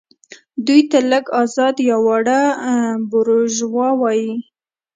[0.65, 2.41] دوی ته لږ ازاد یا واړه
[3.09, 4.33] بوروژوا وايي.